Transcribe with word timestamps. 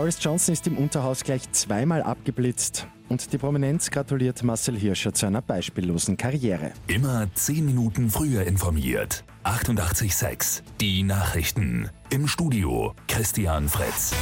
Boris 0.00 0.16
Johnson 0.18 0.54
ist 0.54 0.66
im 0.66 0.78
Unterhaus 0.78 1.24
gleich 1.24 1.52
zweimal 1.52 2.02
abgeblitzt 2.02 2.86
und 3.10 3.34
die 3.34 3.36
Prominenz 3.36 3.90
gratuliert 3.90 4.42
Marcel 4.42 4.74
Hirscher 4.74 5.12
zu 5.12 5.26
einer 5.26 5.42
beispiellosen 5.42 6.16
Karriere. 6.16 6.72
Immer 6.86 7.28
10 7.34 7.66
Minuten 7.66 8.08
früher 8.08 8.44
informiert. 8.44 9.24
88.6 9.44 10.62
Die 10.80 11.02
Nachrichten. 11.02 11.90
Im 12.08 12.28
Studio 12.28 12.94
Christian 13.08 13.68
Fritz. 13.68 14.14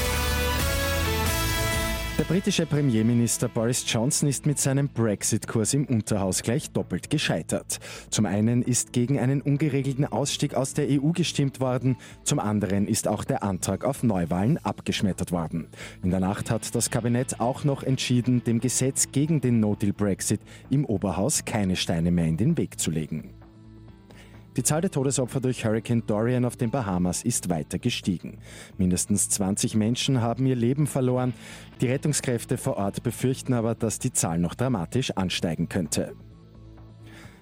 Der 2.19 2.25
britische 2.25 2.67
Premierminister 2.67 3.47
Boris 3.47 3.85
Johnson 3.87 4.29
ist 4.29 4.45
mit 4.45 4.59
seinem 4.59 4.89
Brexit-Kurs 4.89 5.73
im 5.73 5.85
Unterhaus 5.85 6.43
gleich 6.43 6.69
doppelt 6.73 7.11
gescheitert. 7.11 7.79
Zum 8.11 8.27
einen 8.27 8.63
ist 8.63 8.93
gegen 8.93 9.21
einen 9.21 9.41
ungeregelten 9.41 10.05
Ausstieg 10.05 10.55
aus 10.55 10.75
der 10.75 10.89
EU 10.91 11.13
gestimmt 11.13 11.61
worden, 11.61 11.97
zum 12.25 12.41
anderen 12.41 12.89
ist 12.89 13.07
auch 13.07 13.23
der 13.23 13.45
Antrag 13.45 13.85
auf 13.85 14.03
Neuwahlen 14.03 14.59
abgeschmettert 14.59 15.31
worden. 15.31 15.69
In 16.03 16.11
der 16.11 16.19
Nacht 16.19 16.51
hat 16.51 16.75
das 16.75 16.91
Kabinett 16.91 17.39
auch 17.39 17.63
noch 17.63 17.85
entschieden, 17.85 18.43
dem 18.43 18.59
Gesetz 18.59 19.13
gegen 19.13 19.41
den 19.41 19.61
No-Deal-Brexit 19.61 20.41
im 20.71 20.87
Oberhaus 20.87 21.45
keine 21.45 21.77
Steine 21.77 22.11
mehr 22.11 22.27
in 22.27 22.37
den 22.37 22.59
Weg 22.59 22.81
zu 22.81 22.91
legen. 22.91 23.38
Die 24.59 24.65
Zahl 24.65 24.81
der 24.81 24.91
Todesopfer 24.91 25.41
durch 25.41 25.65
Hurricane 25.65 26.03
Dorian 26.05 26.45
auf 26.45 26.57
den 26.57 26.73
Bahamas 26.73 27.23
ist 27.23 27.49
weiter 27.49 27.79
gestiegen. 27.79 28.39
Mindestens 28.77 29.29
20 29.29 29.77
Menschen 29.77 30.21
haben 30.21 30.47
ihr 30.47 30.57
Leben 30.57 30.89
verloren. 30.89 31.33
Die 31.81 31.87
Rettungskräfte 31.87 32.59
vor 32.59 32.77
Ort 32.77 33.05
befürchten 33.05 33.55
aber, 33.55 33.77
dass 33.77 34.01
die 34.01 34.13
Zahl 34.13 34.41
noch 34.41 34.57
dramatisch 34.57 35.13
ansteigen 35.13 35.69
könnte. 35.69 36.13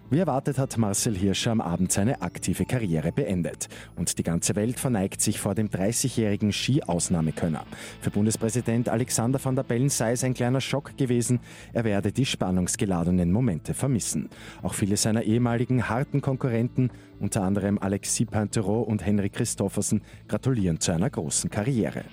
Wie 0.09 0.21
erwartet 0.21 0.57
hat 0.57 0.79
Marcel 0.79 1.17
Hirscher 1.17 1.51
am 1.51 1.61
Abend 1.61 1.91
seine 1.91 2.23
aktive 2.23 2.65
Karriere 2.65 3.11
beendet. 3.11 3.69
Und 3.97 4.19
die 4.19 4.23
ganze 4.23 4.55
Welt 4.55 4.79
verneigt 4.79 5.21
sich 5.21 5.41
vor 5.41 5.57
dem 5.57 5.69
30-jährigen 5.69 6.53
Ski-Ausnahmekönner. 6.53 7.65
Für 8.01 8.11
Bundespräsident 8.11 8.89
Alexander 8.89 9.45
van 9.45 9.57
der 9.57 9.65
Bellen 9.65 9.89
sei 9.89 10.13
es 10.13 10.23
ein 10.23 10.35
kleiner 10.35 10.61
Schock 10.61 10.97
gewesen. 10.97 11.41
Er 11.73 11.83
werde 11.83 12.13
die 12.13 12.25
spannungsgeladenen 12.25 13.33
Momente 13.33 13.75
vermissen. 13.75 14.29
Auch 14.63 14.75
viele 14.75 14.97
seiner 14.97 15.25
ehemaligen 15.25 15.89
harten 15.89 16.21
Konkurrenten, 16.21 16.91
unter 17.19 17.43
anderem 17.43 17.77
Alexis 17.79 18.29
Pantereau 18.29 18.83
und 18.83 19.05
Henrik 19.05 19.33
Christoffersen, 19.33 20.03
gratulieren 20.29 20.79
zu 20.79 20.93
einer 20.93 21.11
großen 21.11 21.51
Karriere. 21.51 22.05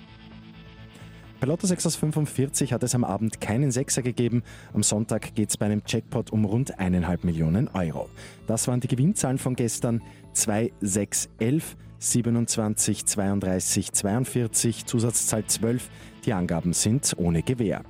Bei 1.44 1.48
Lotto 1.48 1.66
6 1.66 1.84
aus 1.84 1.96
45 1.96 2.72
hat 2.72 2.82
es 2.84 2.94
am 2.94 3.04
Abend 3.04 3.38
keinen 3.38 3.70
Sechser 3.70 4.00
gegeben. 4.00 4.42
Am 4.72 4.82
Sonntag 4.82 5.34
geht 5.34 5.50
es 5.50 5.58
bei 5.58 5.66
einem 5.66 5.82
Jackpot 5.86 6.32
um 6.32 6.46
rund 6.46 6.78
eineinhalb 6.78 7.22
Millionen 7.22 7.68
Euro. 7.68 8.08
Das 8.46 8.66
waren 8.66 8.80
die 8.80 8.88
Gewinnzahlen 8.88 9.36
von 9.36 9.54
gestern. 9.54 10.00
2, 10.32 10.72
6, 10.80 11.28
11, 11.40 11.76
27, 11.98 13.04
32, 13.04 13.92
42, 13.92 14.86
Zusatzzahl 14.86 15.44
12. 15.44 15.90
Die 16.24 16.32
Angaben 16.32 16.72
sind 16.72 17.12
ohne 17.18 17.42
Gewähr. 17.42 17.84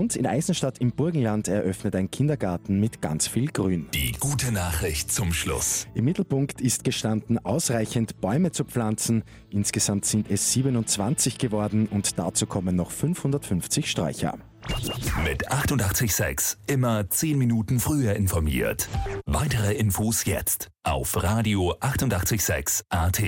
Und 0.00 0.16
in 0.16 0.26
Eisenstadt 0.26 0.78
im 0.78 0.92
Burgenland 0.92 1.46
eröffnet 1.46 1.94
ein 1.94 2.10
Kindergarten 2.10 2.80
mit 2.80 3.02
ganz 3.02 3.28
viel 3.28 3.48
Grün. 3.48 3.86
Die 3.92 4.12
gute 4.12 4.50
Nachricht 4.50 5.12
zum 5.12 5.34
Schluss. 5.34 5.88
Im 5.92 6.06
Mittelpunkt 6.06 6.62
ist 6.62 6.84
gestanden, 6.84 7.36
ausreichend 7.36 8.18
Bäume 8.18 8.50
zu 8.50 8.64
pflanzen. 8.64 9.24
Insgesamt 9.50 10.06
sind 10.06 10.30
es 10.30 10.54
27 10.54 11.36
geworden 11.36 11.86
und 11.86 12.18
dazu 12.18 12.46
kommen 12.46 12.76
noch 12.76 12.92
550 12.92 13.90
Sträucher. 13.90 14.38
Mit 15.22 15.50
886 15.50 16.56
immer 16.66 17.10
10 17.10 17.36
Minuten 17.36 17.78
früher 17.78 18.14
informiert. 18.14 18.88
Weitere 19.26 19.74
Infos 19.74 20.24
jetzt 20.24 20.68
auf 20.82 21.22
Radio 21.22 21.74
886 21.78 22.86
AT. 22.88 23.20